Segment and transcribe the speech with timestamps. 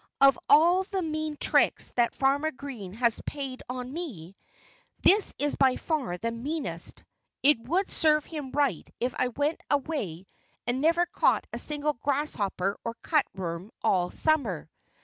[0.19, 4.35] "Of all the mean tricks that Farmer Green has played on me,
[5.03, 7.03] this is by far the meanest.
[7.43, 10.25] It would serve him right if I went away
[10.65, 14.71] and never caught a single grasshopper or cutworm all summer."